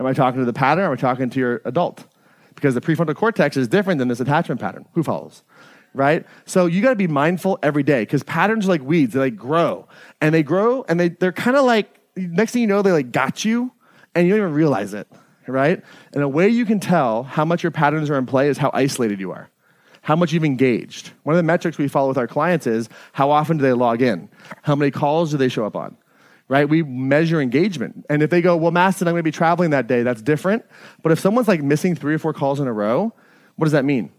Am 0.00 0.06
I 0.06 0.12
talking 0.12 0.40
to 0.40 0.44
the 0.44 0.52
pattern 0.52 0.84
or 0.84 0.88
am 0.88 0.92
I 0.92 0.96
talking 0.96 1.30
to 1.30 1.40
your 1.40 1.60
adult? 1.64 2.04
Because 2.54 2.74
the 2.74 2.80
prefrontal 2.80 3.14
cortex 3.14 3.56
is 3.56 3.68
different 3.68 3.98
than 3.98 4.08
this 4.08 4.20
attachment 4.20 4.60
pattern. 4.60 4.86
Who 4.92 5.02
follows? 5.02 5.42
Right? 5.94 6.26
So 6.44 6.66
you 6.66 6.82
got 6.82 6.90
to 6.90 6.96
be 6.96 7.06
mindful 7.06 7.58
every 7.62 7.82
day 7.82 8.02
because 8.02 8.22
patterns 8.22 8.66
are 8.66 8.70
like 8.70 8.82
weeds. 8.82 9.14
They 9.14 9.20
like 9.20 9.36
grow 9.36 9.88
and 10.20 10.34
they 10.34 10.42
grow 10.42 10.84
and 10.88 10.98
they, 11.00 11.08
they're 11.08 11.32
kind 11.32 11.56
of 11.56 11.64
like, 11.64 11.98
next 12.16 12.52
thing 12.52 12.62
you 12.62 12.68
know, 12.68 12.82
they 12.82 12.92
like 12.92 13.10
got 13.10 13.44
you 13.44 13.72
and 14.14 14.26
you 14.26 14.34
don't 14.34 14.42
even 14.42 14.54
realize 14.54 14.94
it. 14.94 15.08
Right? 15.46 15.82
And 16.12 16.22
a 16.22 16.28
way 16.28 16.48
you 16.48 16.66
can 16.66 16.78
tell 16.78 17.22
how 17.22 17.44
much 17.44 17.62
your 17.62 17.72
patterns 17.72 18.10
are 18.10 18.18
in 18.18 18.26
play 18.26 18.48
is 18.48 18.58
how 18.58 18.70
isolated 18.74 19.18
you 19.18 19.32
are 19.32 19.50
how 20.08 20.16
much 20.16 20.32
you've 20.32 20.44
engaged. 20.44 21.12
One 21.24 21.34
of 21.34 21.36
the 21.36 21.42
metrics 21.42 21.76
we 21.76 21.86
follow 21.86 22.08
with 22.08 22.16
our 22.16 22.26
clients 22.26 22.66
is 22.66 22.88
how 23.12 23.30
often 23.30 23.58
do 23.58 23.62
they 23.62 23.74
log 23.74 24.00
in? 24.00 24.30
How 24.62 24.74
many 24.74 24.90
calls 24.90 25.30
do 25.30 25.36
they 25.36 25.50
show 25.50 25.66
up 25.66 25.76
on? 25.76 25.98
Right? 26.48 26.66
We 26.68 26.82
measure 26.82 27.40
engagement. 27.42 28.06
And 28.08 28.22
if 28.22 28.30
they 28.30 28.40
go, 28.40 28.56
well, 28.56 28.72
Mastin, 28.72 29.02
I'm 29.02 29.12
going 29.12 29.16
to 29.16 29.22
be 29.22 29.30
traveling 29.30 29.70
that 29.70 29.86
day, 29.86 30.02
that's 30.02 30.22
different. 30.22 30.64
But 31.02 31.12
if 31.12 31.20
someone's 31.20 31.46
like 31.46 31.62
missing 31.62 31.94
three 31.94 32.14
or 32.14 32.18
four 32.18 32.32
calls 32.32 32.58
in 32.58 32.66
a 32.66 32.72
row, 32.72 33.12
what 33.56 33.66
does 33.66 33.72
that 33.72 33.84
mean? 33.84 34.10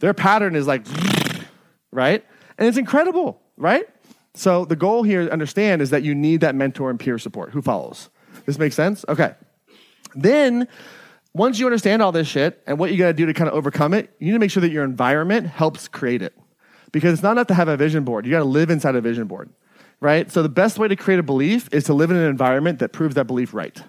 Their 0.00 0.12
pattern 0.12 0.56
is 0.56 0.66
like, 0.66 0.84
right? 1.92 2.24
And 2.58 2.66
it's 2.66 2.78
incredible, 2.78 3.40
right? 3.56 3.88
So 4.34 4.64
the 4.64 4.76
goal 4.76 5.04
here 5.04 5.24
to 5.26 5.32
understand 5.32 5.82
is 5.82 5.90
that 5.90 6.02
you 6.02 6.14
need 6.14 6.40
that 6.40 6.54
mentor 6.54 6.90
and 6.90 6.98
peer 6.98 7.18
support. 7.18 7.52
Who 7.52 7.62
follows? 7.62 8.10
This 8.46 8.58
makes 8.58 8.74
sense? 8.74 9.04
Okay. 9.08 9.34
Then 10.14 10.66
once 11.32 11.58
you 11.60 11.66
understand 11.66 12.02
all 12.02 12.10
this 12.10 12.26
shit 12.26 12.60
and 12.66 12.78
what 12.78 12.90
you 12.90 12.98
got 12.98 13.08
to 13.08 13.12
do 13.12 13.26
to 13.26 13.34
kind 13.34 13.48
of 13.48 13.54
overcome 13.54 13.94
it, 13.94 14.12
you 14.18 14.26
need 14.26 14.32
to 14.32 14.38
make 14.38 14.50
sure 14.50 14.60
that 14.62 14.70
your 14.70 14.82
environment 14.84 15.46
helps 15.46 15.86
create 15.86 16.22
it. 16.22 16.34
because 16.92 17.12
it's 17.12 17.22
not 17.22 17.32
enough 17.32 17.46
to 17.48 17.54
have 17.54 17.68
a 17.68 17.76
vision 17.76 18.04
board. 18.04 18.24
You 18.24 18.32
got 18.32 18.38
to 18.38 18.44
live 18.44 18.70
inside 18.70 18.94
a 18.96 19.00
vision 19.00 19.26
board, 19.26 19.50
right? 20.00 20.30
So 20.30 20.42
the 20.42 20.48
best 20.48 20.78
way 20.78 20.88
to 20.88 20.96
create 20.96 21.18
a 21.18 21.22
belief 21.22 21.68
is 21.72 21.84
to 21.84 21.94
live 21.94 22.10
in 22.10 22.16
an 22.16 22.28
environment 22.28 22.78
that 22.80 22.92
proves 22.92 23.14
that 23.16 23.26
belief 23.26 23.54
right. 23.54 23.82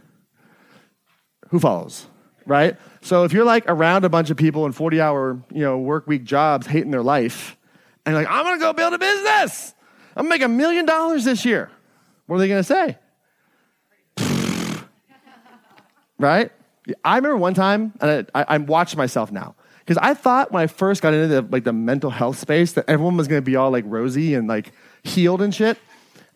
Who 1.49 1.59
follows? 1.59 2.07
Right? 2.45 2.77
So 3.01 3.23
if 3.23 3.33
you're 3.33 3.45
like 3.45 3.65
around 3.67 4.05
a 4.05 4.09
bunch 4.09 4.29
of 4.29 4.37
people 4.37 4.65
in 4.65 4.71
40 4.71 5.01
hour, 5.01 5.41
you 5.51 5.61
know, 5.61 5.77
work 5.77 6.07
week 6.07 6.23
jobs 6.23 6.67
hating 6.67 6.91
their 6.91 7.03
life, 7.03 7.57
and 8.05 8.15
like, 8.15 8.27
I'm 8.29 8.43
gonna 8.43 8.59
go 8.59 8.73
build 8.73 8.93
a 8.93 8.97
business. 8.97 9.73
I'm 10.15 10.23
gonna 10.23 10.29
make 10.29 10.41
a 10.41 10.47
million 10.47 10.85
dollars 10.85 11.25
this 11.25 11.45
year. 11.45 11.69
What 12.25 12.37
are 12.37 12.39
they 12.39 12.47
gonna 12.47 12.63
say? 12.63 12.97
right? 16.17 16.51
I 17.03 17.17
remember 17.17 17.37
one 17.37 17.53
time, 17.53 17.93
and 18.01 18.27
I, 18.33 18.41
I, 18.41 18.45
I 18.55 18.57
watched 18.57 18.97
myself 18.97 19.31
now 19.31 19.55
because 19.79 19.97
I 20.01 20.13
thought 20.13 20.51
when 20.51 20.63
I 20.63 20.67
first 20.67 21.01
got 21.01 21.13
into 21.13 21.27
the 21.27 21.41
like 21.41 21.63
the 21.63 21.73
mental 21.73 22.09
health 22.09 22.37
space 22.37 22.73
that 22.73 22.85
everyone 22.87 23.17
was 23.17 23.27
going 23.27 23.41
to 23.41 23.45
be 23.45 23.55
all 23.55 23.71
like 23.71 23.85
rosy 23.87 24.35
and 24.35 24.47
like 24.47 24.71
healed 25.03 25.41
and 25.41 25.53
shit. 25.53 25.77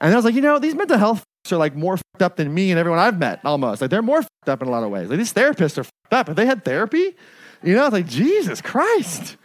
And 0.03 0.12
I 0.12 0.15
was 0.17 0.25
like, 0.25 0.36
you 0.36 0.41
know, 0.41 0.60
these 0.60 0.75
mental 0.75 0.98
health 0.98 1.24
are 1.51 1.57
like 1.57 1.75
more 1.75 1.98
fucked 1.98 2.22
up 2.22 2.36
than 2.36 2.53
me 2.53 2.72
and 2.72 2.79
everyone 2.79 3.00
I've 3.00 3.17
met 3.17 3.39
almost. 3.45 3.81
Like 3.81 3.89
they're 3.89 4.01
more 4.01 4.22
fucked 4.22 4.50
up 4.50 4.62
in 4.62 4.67
a 4.67 4.72
lot 4.72 4.83
of 4.83 4.91
ways. 4.91 5.10
Like 5.10 5.17
these 5.17 5.33
therapists 5.33 5.77
are 5.77 5.83
fucked 5.83 6.13
up. 6.13 6.29
If 6.29 6.36
they 6.36 6.45
had 6.45 6.65
therapy, 6.65 7.15
you 7.63 7.74
know, 7.75 7.88
like 7.88 8.07
Jesus 8.07 8.62
Christ. 8.62 9.38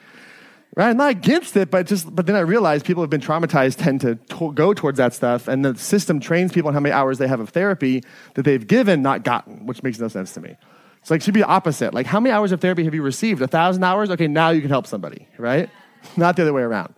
Right? 0.76 0.90
I'm 0.90 0.96
not 0.96 1.10
against 1.10 1.56
it, 1.56 1.70
but 1.70 1.86
just 1.86 2.14
but 2.14 2.26
then 2.26 2.36
I 2.36 2.40
realized 2.40 2.84
people 2.84 3.02
have 3.02 3.10
been 3.10 3.20
traumatized 3.20 3.76
tend 3.78 4.00
to, 4.02 4.16
to 4.16 4.52
go 4.52 4.74
towards 4.74 4.98
that 4.98 5.12
stuff, 5.12 5.48
and 5.48 5.64
the 5.64 5.76
system 5.76 6.20
trains 6.20 6.52
people 6.52 6.68
on 6.68 6.74
how 6.74 6.78
many 6.78 6.92
hours 6.92 7.18
they 7.18 7.26
have 7.26 7.40
of 7.40 7.48
therapy 7.48 8.04
that 8.34 8.44
they've 8.44 8.64
given, 8.64 9.02
not 9.02 9.24
gotten, 9.24 9.66
which 9.66 9.82
makes 9.82 9.98
no 9.98 10.06
sense 10.06 10.32
to 10.34 10.40
me. 10.40 10.56
It's 11.00 11.10
like, 11.10 11.22
should 11.22 11.34
be 11.34 11.42
opposite. 11.42 11.94
Like, 11.94 12.06
how 12.06 12.20
many 12.20 12.32
hours 12.32 12.52
of 12.52 12.60
therapy 12.60 12.84
have 12.84 12.94
you 12.94 13.02
received? 13.02 13.42
A 13.42 13.48
thousand 13.48 13.82
hours? 13.82 14.10
Okay, 14.10 14.28
now 14.28 14.50
you 14.50 14.60
can 14.60 14.70
help 14.70 14.86
somebody, 14.86 15.26
right? 15.36 15.68
Not 16.16 16.36
the 16.36 16.42
other 16.42 16.52
way 16.52 16.62
around, 16.62 16.94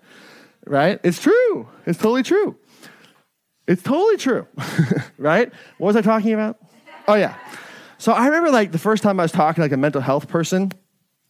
right? 0.67 1.01
It's 1.03 1.21
true. 1.21 1.69
It's 1.87 1.99
totally 1.99 2.23
true. 2.23 2.57
It's 3.67 3.83
totally 3.83 4.17
true, 4.17 4.47
right? 5.19 5.53
What 5.79 5.87
was 5.89 5.97
I 5.97 6.03
talking 6.03 6.33
about? 6.33 6.59
Oh, 7.07 7.15
yeah. 7.15 7.37
So 7.99 8.13
I 8.13 8.27
remember 8.27 8.51
like 8.51 8.73
the 8.73 8.79
first 8.79 9.03
time 9.03 9.21
I 9.21 9.25
was 9.25 9.33
talking 9.33 9.63
like 9.63 9.73
a 9.73 9.77
mental 9.77 10.01
health 10.01 10.29
person 10.29 10.73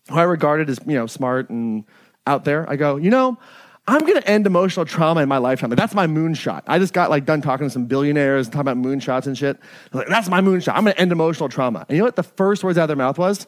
who 0.09 0.17
I 0.17 0.23
regarded 0.23 0.71
as, 0.71 0.79
you 0.87 0.95
know, 0.95 1.07
smart 1.07 1.51
and 1.51 1.85
out 2.27 2.45
there. 2.45 2.69
I 2.71 2.77
go, 2.77 2.97
you 2.97 3.11
know, 3.11 3.39
I'm 3.87 4.01
going 4.01 4.21
to 4.21 4.29
end 4.29 4.47
emotional 4.47 4.87
trauma 4.87 5.21
in 5.21 5.29
my 5.29 5.39
lifetime. 5.39 5.71
Like, 5.71 5.79
that's 5.79 5.95
my 5.95 6.07
moonshot. 6.07 6.63
I 6.67 6.79
just 6.79 6.93
got 6.93 7.11
like 7.11 7.25
done 7.25 7.43
talking 7.43 7.67
to 7.67 7.71
some 7.71 7.87
billionaires 7.87 8.47
and 8.47 8.53
talking 8.53 8.71
about 8.71 8.77
moonshots 8.77 9.27
and 9.27 9.37
shit. 9.37 9.59
like, 9.93 10.07
that's 10.07 10.29
my 10.29 10.41
moonshot. 10.41 10.75
I'm 10.75 10.85
going 10.85 10.95
to 10.95 11.01
end 11.01 11.13
emotional 11.13 11.49
trauma. 11.49 11.87
And 11.89 11.97
you 11.97 12.03
know 12.03 12.07
what 12.07 12.17
the 12.17 12.23
first 12.23 12.63
words 12.63 12.79
out 12.79 12.83
of 12.83 12.89
their 12.89 12.97
mouth 12.97 13.19
was? 13.19 13.47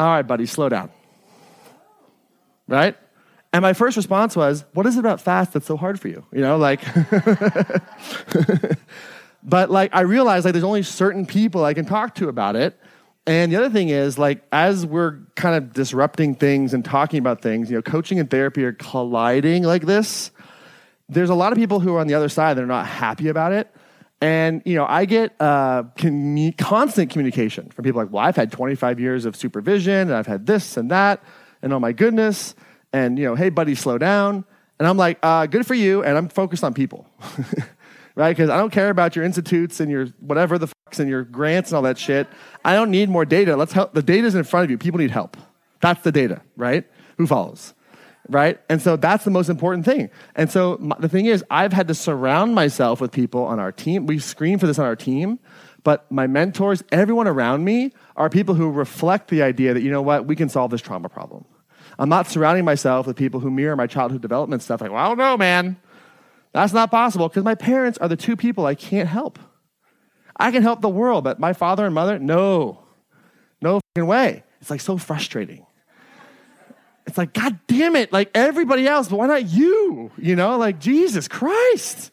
All 0.00 0.08
right, 0.08 0.22
buddy, 0.22 0.46
slow 0.46 0.68
down. 0.68 0.90
Right? 2.66 2.96
And 3.56 3.62
my 3.62 3.72
first 3.72 3.96
response 3.96 4.36
was, 4.36 4.66
what 4.74 4.84
is 4.84 4.96
it 4.96 5.00
about 5.00 5.18
fast 5.18 5.54
that's 5.54 5.64
so 5.64 5.78
hard 5.78 5.98
for 5.98 6.08
you? 6.08 6.26
You 6.30 6.42
know, 6.42 6.58
like, 6.58 6.82
but 9.42 9.70
like, 9.70 9.94
I 9.94 10.02
realized 10.02 10.44
like 10.44 10.52
there's 10.52 10.62
only 10.62 10.82
certain 10.82 11.24
people 11.24 11.64
I 11.64 11.72
can 11.72 11.86
talk 11.86 12.16
to 12.16 12.28
about 12.28 12.54
it. 12.54 12.78
And 13.26 13.50
the 13.50 13.56
other 13.56 13.70
thing 13.70 13.88
is, 13.88 14.18
like, 14.18 14.42
as 14.52 14.84
we're 14.84 15.20
kind 15.36 15.56
of 15.56 15.72
disrupting 15.72 16.34
things 16.34 16.74
and 16.74 16.84
talking 16.84 17.18
about 17.18 17.40
things, 17.40 17.70
you 17.70 17.76
know, 17.76 17.80
coaching 17.80 18.20
and 18.20 18.30
therapy 18.30 18.62
are 18.62 18.74
colliding 18.74 19.62
like 19.62 19.86
this. 19.86 20.32
There's 21.08 21.30
a 21.30 21.34
lot 21.34 21.50
of 21.50 21.56
people 21.56 21.80
who 21.80 21.94
are 21.94 22.00
on 22.00 22.08
the 22.08 22.14
other 22.14 22.28
side 22.28 22.58
that 22.58 22.62
are 22.62 22.66
not 22.66 22.86
happy 22.86 23.28
about 23.28 23.52
it. 23.52 23.74
And, 24.20 24.60
you 24.66 24.74
know, 24.74 24.84
I 24.86 25.06
get 25.06 25.34
uh, 25.40 25.84
commu- 25.96 26.58
constant 26.58 27.10
communication 27.10 27.70
from 27.70 27.86
people 27.86 28.02
like, 28.02 28.12
well, 28.12 28.22
I've 28.22 28.36
had 28.36 28.52
25 28.52 29.00
years 29.00 29.24
of 29.24 29.34
supervision 29.34 29.94
and 29.94 30.12
I've 30.12 30.26
had 30.26 30.44
this 30.44 30.76
and 30.76 30.90
that. 30.90 31.24
And 31.62 31.72
oh 31.72 31.80
my 31.80 31.92
goodness. 31.92 32.54
And, 32.92 33.18
you 33.18 33.24
know, 33.24 33.34
hey, 33.34 33.50
buddy, 33.50 33.74
slow 33.74 33.98
down. 33.98 34.44
And 34.78 34.86
I'm 34.86 34.96
like, 34.96 35.18
uh, 35.22 35.46
good 35.46 35.66
for 35.66 35.74
you. 35.74 36.02
And 36.02 36.16
I'm 36.16 36.28
focused 36.28 36.64
on 36.64 36.74
people. 36.74 37.06
right? 38.16 38.34
Because 38.34 38.50
I 38.50 38.56
don't 38.56 38.70
care 38.70 38.90
about 38.90 39.14
your 39.14 39.24
institutes 39.24 39.78
and 39.78 39.90
your 39.90 40.06
whatever 40.20 40.58
the 40.58 40.66
fucks 40.66 40.98
and 40.98 41.08
your 41.08 41.22
grants 41.22 41.70
and 41.70 41.76
all 41.76 41.82
that 41.82 41.98
shit. 41.98 42.26
I 42.64 42.74
don't 42.74 42.90
need 42.90 43.08
more 43.08 43.24
data. 43.24 43.56
Let's 43.56 43.72
help. 43.72 43.94
The 43.94 44.02
data's 44.02 44.34
in 44.34 44.42
front 44.42 44.64
of 44.64 44.70
you. 44.70 44.78
People 44.78 44.98
need 44.98 45.10
help. 45.10 45.36
That's 45.80 46.02
the 46.02 46.10
data, 46.10 46.42
right? 46.56 46.84
Who 47.18 47.26
follows? 47.26 47.74
Right? 48.28 48.58
And 48.68 48.82
so 48.82 48.96
that's 48.96 49.24
the 49.24 49.30
most 49.30 49.48
important 49.48 49.84
thing. 49.84 50.10
And 50.34 50.50
so 50.50 50.78
my, 50.80 50.96
the 50.98 51.08
thing 51.08 51.26
is, 51.26 51.44
I've 51.48 51.72
had 51.72 51.86
to 51.88 51.94
surround 51.94 52.54
myself 52.54 53.00
with 53.00 53.12
people 53.12 53.44
on 53.44 53.60
our 53.60 53.70
team. 53.70 54.06
We 54.06 54.18
screen 54.18 54.58
for 54.58 54.66
this 54.66 54.80
on 54.80 54.84
our 54.84 54.96
team, 54.96 55.38
but 55.84 56.10
my 56.10 56.26
mentors, 56.26 56.82
everyone 56.90 57.28
around 57.28 57.62
me, 57.62 57.92
are 58.16 58.28
people 58.28 58.56
who 58.56 58.68
reflect 58.70 59.28
the 59.28 59.42
idea 59.42 59.74
that, 59.74 59.82
you 59.82 59.92
know 59.92 60.02
what, 60.02 60.26
we 60.26 60.34
can 60.34 60.48
solve 60.48 60.72
this 60.72 60.80
trauma 60.80 61.08
problem. 61.08 61.44
I'm 61.98 62.08
not 62.08 62.26
surrounding 62.26 62.64
myself 62.64 63.06
with 63.06 63.16
people 63.16 63.40
who 63.40 63.50
mirror 63.50 63.76
my 63.76 63.86
childhood 63.86 64.22
development 64.22 64.62
stuff. 64.62 64.80
Like, 64.80 64.90
well, 64.90 65.04
I 65.04 65.08
don't 65.08 65.18
know, 65.18 65.36
man. 65.36 65.76
That's 66.52 66.72
not 66.72 66.90
possible 66.90 67.28
because 67.28 67.44
my 67.44 67.54
parents 67.54 67.98
are 67.98 68.08
the 68.08 68.16
two 68.16 68.36
people 68.36 68.66
I 68.66 68.74
can't 68.74 69.08
help. 69.08 69.38
I 70.36 70.50
can 70.50 70.62
help 70.62 70.80
the 70.80 70.88
world, 70.88 71.24
but 71.24 71.38
my 71.40 71.52
father 71.52 71.86
and 71.86 71.94
mother, 71.94 72.18
no. 72.18 72.82
No 73.60 73.80
fucking 73.94 74.06
way. 74.06 74.44
It's 74.60 74.70
like 74.70 74.80
so 74.80 74.98
frustrating. 74.98 75.66
It's 77.06 77.16
like, 77.16 77.32
God 77.32 77.58
damn 77.68 77.96
it, 77.96 78.12
like 78.12 78.30
everybody 78.34 78.86
else, 78.86 79.08
but 79.08 79.18
why 79.18 79.26
not 79.26 79.48
you? 79.48 80.10
You 80.18 80.36
know, 80.36 80.58
like 80.58 80.78
Jesus 80.80 81.28
Christ, 81.28 82.10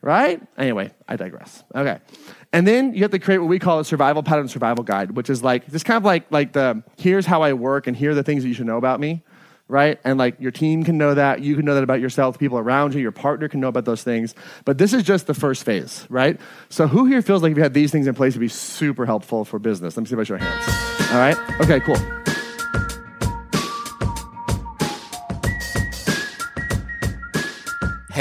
right? 0.00 0.42
Anyway, 0.58 0.92
I 1.08 1.16
digress. 1.16 1.62
Okay. 1.74 2.00
And 2.52 2.66
then 2.66 2.94
you 2.94 3.02
have 3.02 3.10
to 3.12 3.18
create 3.18 3.38
what 3.38 3.48
we 3.48 3.58
call 3.58 3.78
a 3.78 3.84
survival 3.84 4.22
pattern 4.22 4.48
survival 4.48 4.84
guide, 4.84 5.12
which 5.12 5.30
is 5.30 5.42
like, 5.42 5.70
just 5.70 5.84
kind 5.84 5.96
of 5.96 6.04
like, 6.04 6.30
like 6.30 6.52
the 6.52 6.82
here's 6.98 7.24
how 7.24 7.42
I 7.42 7.54
work 7.54 7.86
and 7.86 7.96
here 7.96 8.10
are 8.10 8.14
the 8.14 8.22
things 8.22 8.42
that 8.42 8.48
you 8.48 8.54
should 8.54 8.66
know 8.66 8.76
about 8.76 9.00
me 9.00 9.22
right? 9.72 9.98
And 10.04 10.18
like 10.18 10.38
your 10.38 10.50
team 10.50 10.84
can 10.84 10.98
know 10.98 11.14
that, 11.14 11.40
you 11.40 11.56
can 11.56 11.64
know 11.64 11.74
that 11.74 11.82
about 11.82 11.98
yourself, 11.98 12.38
people 12.38 12.58
around 12.58 12.92
you, 12.92 13.00
your 13.00 13.10
partner 13.10 13.48
can 13.48 13.58
know 13.58 13.68
about 13.68 13.86
those 13.86 14.02
things. 14.02 14.34
But 14.66 14.76
this 14.76 14.92
is 14.92 15.02
just 15.02 15.26
the 15.26 15.34
first 15.34 15.64
phase, 15.64 16.06
right? 16.10 16.38
So 16.68 16.86
who 16.86 17.06
here 17.06 17.22
feels 17.22 17.42
like 17.42 17.52
if 17.52 17.56
you 17.56 17.62
had 17.62 17.72
these 17.72 17.90
things 17.90 18.06
in 18.06 18.14
place, 18.14 18.32
it'd 18.32 18.40
be 18.40 18.48
super 18.48 19.06
helpful 19.06 19.46
for 19.46 19.58
business? 19.58 19.96
Let 19.96 20.02
me 20.02 20.08
see 20.08 20.16
by 20.16 20.24
show 20.24 20.34
of 20.34 20.42
hands. 20.42 21.10
All 21.10 21.18
right? 21.18 21.60
Okay, 21.60 21.80
cool. 21.80 22.21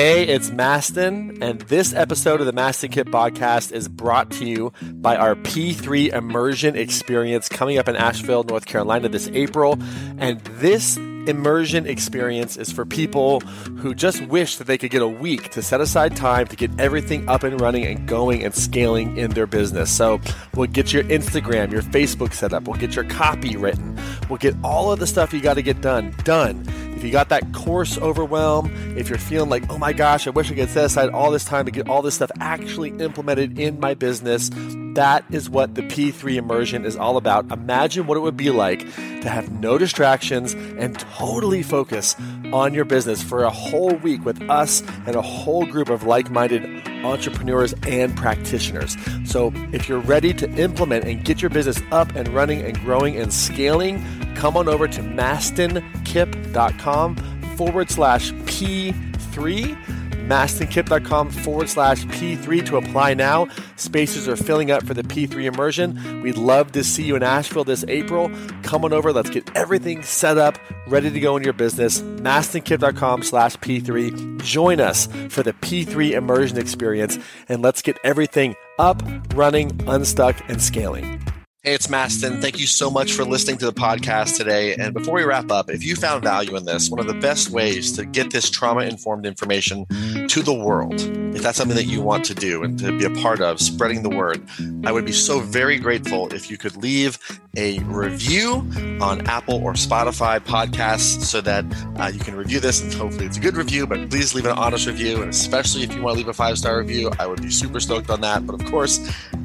Hey, 0.03 0.23
it's 0.23 0.49
Mastin, 0.49 1.43
and 1.43 1.61
this 1.61 1.93
episode 1.93 2.39
of 2.39 2.47
the 2.47 2.53
Mastin 2.53 2.91
Kipp 2.91 3.09
podcast 3.09 3.71
is 3.71 3.87
brought 3.87 4.31
to 4.31 4.45
you 4.47 4.73
by 4.93 5.15
our 5.15 5.35
P3 5.35 6.11
Immersion 6.11 6.75
Experience 6.75 7.47
coming 7.47 7.77
up 7.77 7.87
in 7.87 7.95
Asheville, 7.95 8.41
North 8.41 8.65
Carolina 8.65 9.09
this 9.09 9.27
April. 9.27 9.77
And 10.17 10.41
this 10.57 10.97
immersion 10.97 11.85
experience 11.85 12.57
is 12.57 12.71
for 12.71 12.83
people 12.83 13.41
who 13.41 13.93
just 13.93 14.25
wish 14.25 14.55
that 14.55 14.65
they 14.65 14.79
could 14.79 14.89
get 14.89 15.03
a 15.03 15.07
week 15.07 15.51
to 15.51 15.61
set 15.61 15.81
aside 15.81 16.15
time 16.15 16.47
to 16.47 16.55
get 16.55 16.71
everything 16.79 17.29
up 17.29 17.43
and 17.43 17.61
running 17.61 17.85
and 17.85 18.07
going 18.07 18.43
and 18.43 18.55
scaling 18.55 19.17
in 19.17 19.29
their 19.29 19.45
business. 19.45 19.95
So 19.95 20.19
we'll 20.55 20.65
get 20.65 20.91
your 20.91 21.03
Instagram, 21.03 21.71
your 21.71 21.83
Facebook 21.83 22.33
set 22.33 22.53
up, 22.53 22.63
we'll 22.63 22.79
get 22.79 22.95
your 22.95 23.05
copy 23.05 23.55
written, 23.55 23.99
we'll 24.29 24.39
get 24.39 24.55
all 24.63 24.91
of 24.91 24.99
the 24.99 25.05
stuff 25.05 25.31
you 25.31 25.41
got 25.41 25.53
to 25.53 25.61
get 25.61 25.79
done 25.81 26.15
done 26.23 26.67
if 27.01 27.05
you 27.05 27.11
got 27.11 27.29
that 27.29 27.51
course 27.51 27.97
overwhelm, 27.97 28.71
if 28.95 29.09
you're 29.09 29.17
feeling 29.17 29.49
like, 29.49 29.67
oh 29.71 29.79
my 29.79 29.91
gosh, 29.91 30.27
I 30.27 30.29
wish 30.29 30.51
I 30.51 30.53
could 30.53 30.69
set 30.69 30.85
aside 30.85 31.09
all 31.09 31.31
this 31.31 31.43
time 31.43 31.65
to 31.65 31.71
get 31.71 31.89
all 31.89 32.03
this 32.03 32.13
stuff 32.13 32.29
actually 32.39 32.91
implemented 32.91 33.57
in 33.57 33.79
my 33.79 33.95
business, 33.95 34.51
that 34.95 35.23
is 35.31 35.49
what 35.49 35.75
the 35.75 35.83
P3 35.83 36.35
immersion 36.35 36.85
is 36.85 36.95
all 36.95 37.17
about. 37.17 37.51
Imagine 37.51 38.07
what 38.07 38.15
it 38.17 38.21
would 38.21 38.37
be 38.37 38.49
like 38.49 38.79
to 39.21 39.29
have 39.29 39.51
no 39.51 39.77
distractions 39.77 40.53
and 40.53 40.97
totally 40.99 41.61
focus 41.63 42.15
on 42.51 42.73
your 42.73 42.83
business 42.85 43.21
for 43.23 43.43
a 43.43 43.49
whole 43.49 43.95
week 43.97 44.25
with 44.25 44.41
us 44.49 44.81
and 45.05 45.15
a 45.15 45.21
whole 45.21 45.65
group 45.65 45.87
of 45.89 46.03
like 46.03 46.29
minded 46.29 46.85
entrepreneurs 47.05 47.73
and 47.87 48.17
practitioners. 48.17 48.97
So, 49.25 49.51
if 49.71 49.89
you're 49.89 49.99
ready 49.99 50.33
to 50.33 50.49
implement 50.51 51.05
and 51.05 51.23
get 51.23 51.41
your 51.41 51.49
business 51.49 51.81
up 51.91 52.13
and 52.15 52.27
running 52.29 52.61
and 52.61 52.79
growing 52.81 53.17
and 53.17 53.33
scaling, 53.33 54.05
come 54.35 54.55
on 54.57 54.67
over 54.67 54.87
to 54.87 55.01
mastinkipp.com 55.01 57.15
forward 57.55 57.89
slash 57.89 58.31
P3 58.31 60.00
mastinkipp.com 60.27 61.29
forward 61.29 61.69
slash 61.69 62.03
P3 62.05 62.65
to 62.67 62.77
apply 62.77 63.13
now. 63.13 63.47
Spaces 63.75 64.27
are 64.27 64.35
filling 64.35 64.71
up 64.71 64.85
for 64.85 64.93
the 64.93 65.03
P3 65.03 65.45
immersion. 65.45 66.21
We'd 66.21 66.37
love 66.37 66.71
to 66.73 66.83
see 66.83 67.03
you 67.03 67.15
in 67.15 67.23
Asheville 67.23 67.63
this 67.63 67.85
April. 67.87 68.31
Come 68.63 68.85
on 68.85 68.93
over. 68.93 69.11
Let's 69.13 69.29
get 69.29 69.49
everything 69.55 70.03
set 70.03 70.37
up, 70.37 70.57
ready 70.87 71.09
to 71.09 71.19
go 71.19 71.37
in 71.37 71.43
your 71.43 71.53
business. 71.53 72.01
mastinkipp.com 72.01 73.23
slash 73.23 73.57
P3. 73.57 74.41
Join 74.43 74.79
us 74.79 75.07
for 75.29 75.43
the 75.43 75.53
P3 75.53 76.11
immersion 76.11 76.57
experience 76.57 77.17
and 77.49 77.61
let's 77.61 77.81
get 77.81 77.97
everything 78.03 78.55
up, 78.79 79.01
running, 79.33 79.79
unstuck, 79.87 80.35
and 80.49 80.61
scaling. 80.61 81.21
Hey, 81.63 81.75
it's 81.75 81.85
Mastin. 81.85 82.41
Thank 82.41 82.57
you 82.57 82.65
so 82.65 82.89
much 82.89 83.13
for 83.13 83.23
listening 83.23 83.59
to 83.59 83.67
the 83.67 83.71
podcast 83.71 84.35
today. 84.35 84.73
And 84.73 84.95
before 84.95 85.13
we 85.13 85.23
wrap 85.23 85.51
up, 85.51 85.69
if 85.69 85.85
you 85.85 85.95
found 85.95 86.23
value 86.23 86.55
in 86.55 86.65
this, 86.65 86.89
one 86.89 86.99
of 86.99 87.05
the 87.05 87.13
best 87.13 87.51
ways 87.51 87.91
to 87.97 88.03
get 88.03 88.31
this 88.31 88.49
trauma 88.49 88.81
informed 88.81 89.27
information 89.27 89.85
to 90.27 90.41
the 90.41 90.55
world, 90.55 90.99
if 91.35 91.43
that's 91.43 91.59
something 91.59 91.77
that 91.77 91.85
you 91.85 92.01
want 92.01 92.25
to 92.25 92.33
do 92.33 92.63
and 92.63 92.79
to 92.79 92.97
be 92.97 93.05
a 93.05 93.11
part 93.21 93.41
of, 93.41 93.59
spreading 93.61 94.01
the 94.01 94.09
word, 94.09 94.43
I 94.85 94.91
would 94.91 95.05
be 95.05 95.11
so 95.11 95.39
very 95.39 95.77
grateful 95.77 96.33
if 96.33 96.49
you 96.49 96.57
could 96.57 96.75
leave 96.77 97.19
a 97.57 97.79
review 97.79 98.65
on 99.01 99.27
Apple 99.27 99.61
or 99.63 99.73
Spotify 99.73 100.39
podcasts 100.39 101.23
so 101.23 101.41
that 101.41 101.65
uh, 101.99 102.07
you 102.07 102.19
can 102.19 102.35
review 102.35 102.59
this 102.59 102.81
and 102.81 102.93
hopefully 102.93 103.25
it's 103.25 103.37
a 103.37 103.41
good 103.41 103.57
review, 103.57 103.85
but 103.85 104.09
please 104.09 104.33
leave 104.33 104.45
an 104.45 104.57
honest 104.57 104.87
review. 104.87 105.21
And 105.21 105.29
especially 105.29 105.83
if 105.83 105.93
you 105.93 106.01
want 106.01 106.15
to 106.15 106.17
leave 106.17 106.29
a 106.29 106.33
five 106.33 106.57
star 106.57 106.77
review, 106.79 107.11
I 107.19 107.27
would 107.27 107.41
be 107.41 107.51
super 107.51 107.79
stoked 107.79 108.09
on 108.09 108.21
that. 108.21 108.45
But 108.47 108.61
of 108.61 108.65
course, 108.71 108.99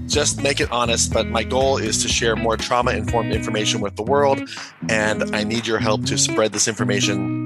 just 0.07 0.41
make 0.41 0.61
it 0.61 0.71
honest. 0.71 1.13
But 1.13 1.27
my 1.27 1.43
goal 1.43 1.79
is 1.79 2.01
to 2.03 2.09
share 2.09 2.37
more 2.37 2.57
trauma 2.57 2.93
informed 2.93 3.33
information 3.33 3.81
with 3.81 3.97
the 3.97 4.05
world. 4.05 4.41
And 4.89 5.35
I 5.35 5.43
need 5.43 5.67
your 5.67 5.79
help 5.79 6.05
to 6.07 6.17
spread 6.19 6.53
this 6.53 6.69
information 6.69 7.46